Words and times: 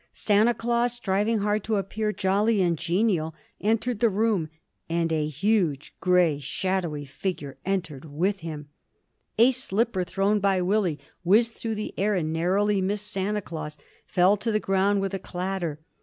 Santa 0.13 0.55
Claus, 0.55 0.93
striving 0.93 1.41
hard 1.41 1.63
to 1.63 1.75
appear 1.75 2.11
jolly 2.11 2.59
and 2.59 2.75
genial, 2.75 3.35
entered 3.59 3.99
the 3.99 4.09
room, 4.09 4.49
and 4.89 5.11
a 5.11 5.27
huge 5.27 5.93
grey, 5.99 6.39
shadowy 6.39 7.05
figure 7.05 7.59
entered 7.67 8.05
with 8.05 8.39
him. 8.39 8.67
A 9.37 9.51
slipper 9.51 10.03
thrown 10.03 10.39
by 10.39 10.59
Willie 10.59 10.97
whizzed 11.23 11.53
through 11.53 11.75
the 11.75 11.93
air, 11.99 12.15
and, 12.15 12.33
narrowly 12.33 12.81
missing 12.81 13.25
Santa 13.25 13.43
Claus, 13.43 13.77
fell 14.07 14.37
to 14.37 14.51
the 14.51 14.59
ground 14.59 15.01
with 15.01 15.13
a 15.13 15.19
clatter. 15.19 15.79